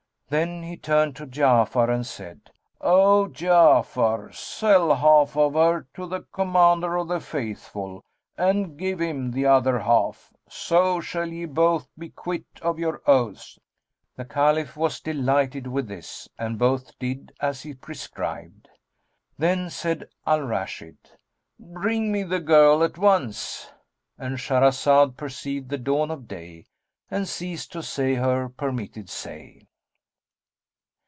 Then 0.31 0.63
he 0.63 0.77
turned 0.77 1.17
to 1.17 1.27
Ja'afar 1.27 1.93
and 1.93 2.05
said, 2.07 2.51
"O 2.79 3.27
Ja'afar, 3.33 4.33
sell 4.33 4.95
half 4.95 5.35
of 5.35 5.55
her 5.55 5.87
to 5.95 6.07
the 6.07 6.21
Commander 6.21 6.95
of 6.95 7.09
the 7.09 7.19
Faithful 7.19 8.01
and 8.37 8.77
give 8.77 9.01
him 9.01 9.31
the 9.31 9.45
other 9.45 9.79
half; 9.79 10.31
so 10.47 11.01
shall 11.01 11.27
ye 11.27 11.43
both 11.43 11.89
be 11.99 12.07
quit 12.11 12.45
of 12.61 12.79
your 12.79 13.01
oaths." 13.05 13.59
The 14.15 14.23
Caliph 14.23 14.77
was 14.77 15.01
delighted 15.01 15.67
with 15.67 15.89
this 15.89 16.29
and 16.39 16.57
both 16.57 16.97
did 16.97 17.33
as 17.41 17.63
he 17.63 17.73
prescribed. 17.73 18.69
Then 19.37 19.69
said 19.69 20.07
Al 20.25 20.43
Rashid, 20.43 20.95
"Bring 21.59 22.09
me 22.09 22.23
the 22.23 22.39
girl 22.39 22.85
at 22.85 22.97
once,"—And 22.97 24.37
Shahrazad 24.37 25.17
perceived 25.17 25.67
the 25.67 25.77
dawn 25.77 26.09
of 26.09 26.29
day 26.29 26.67
and 27.09 27.27
ceased 27.27 27.73
to 27.73 27.83
say 27.83 28.13
her 28.13 28.47
permitted 28.47 29.09
say. 29.09 29.67